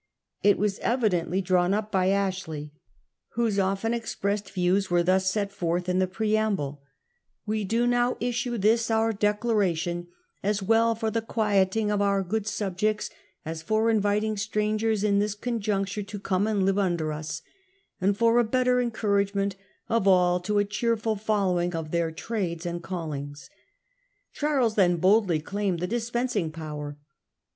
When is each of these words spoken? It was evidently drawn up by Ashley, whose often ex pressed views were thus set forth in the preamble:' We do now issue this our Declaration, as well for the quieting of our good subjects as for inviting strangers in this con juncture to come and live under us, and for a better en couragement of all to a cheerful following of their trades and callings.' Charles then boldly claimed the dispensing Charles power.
It 0.41 0.57
was 0.57 0.79
evidently 0.79 1.41
drawn 1.41 1.75
up 1.75 1.91
by 1.91 2.07
Ashley, 2.09 2.73
whose 3.33 3.59
often 3.59 3.93
ex 3.93 4.15
pressed 4.15 4.49
views 4.49 4.89
were 4.89 5.03
thus 5.03 5.29
set 5.29 5.51
forth 5.51 5.87
in 5.87 5.99
the 5.99 6.07
preamble:' 6.07 6.81
We 7.45 7.63
do 7.65 7.85
now 7.85 8.17
issue 8.19 8.57
this 8.57 8.89
our 8.89 9.13
Declaration, 9.13 10.07
as 10.41 10.63
well 10.63 10.95
for 10.95 11.11
the 11.11 11.21
quieting 11.21 11.91
of 11.91 12.01
our 12.01 12.23
good 12.23 12.47
subjects 12.47 13.11
as 13.45 13.61
for 13.61 13.91
inviting 13.91 14.37
strangers 14.37 15.03
in 15.03 15.19
this 15.19 15.35
con 15.35 15.59
juncture 15.59 16.01
to 16.01 16.19
come 16.19 16.47
and 16.47 16.65
live 16.65 16.79
under 16.79 17.13
us, 17.13 17.43
and 18.01 18.17
for 18.17 18.39
a 18.39 18.43
better 18.43 18.79
en 18.79 18.89
couragement 18.89 19.53
of 19.87 20.07
all 20.07 20.39
to 20.39 20.57
a 20.57 20.65
cheerful 20.65 21.15
following 21.15 21.75
of 21.75 21.91
their 21.91 22.09
trades 22.11 22.65
and 22.65 22.81
callings.' 22.81 23.51
Charles 24.33 24.73
then 24.73 24.97
boldly 24.97 25.39
claimed 25.39 25.79
the 25.79 25.85
dispensing 25.85 26.51
Charles 26.51 26.67
power. 26.69 26.97